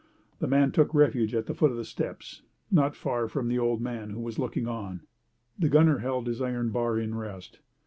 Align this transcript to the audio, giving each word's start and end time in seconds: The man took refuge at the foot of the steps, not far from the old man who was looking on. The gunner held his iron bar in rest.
The 0.39 0.47
man 0.47 0.71
took 0.71 0.95
refuge 0.95 1.35
at 1.35 1.45
the 1.45 1.53
foot 1.53 1.69
of 1.69 1.77
the 1.77 1.85
steps, 1.85 2.41
not 2.71 2.95
far 2.95 3.27
from 3.27 3.49
the 3.49 3.59
old 3.59 3.81
man 3.81 4.09
who 4.09 4.19
was 4.19 4.39
looking 4.39 4.67
on. 4.67 5.01
The 5.59 5.69
gunner 5.69 5.99
held 5.99 6.25
his 6.25 6.41
iron 6.41 6.71
bar 6.71 6.97
in 6.97 7.13
rest. 7.13 7.59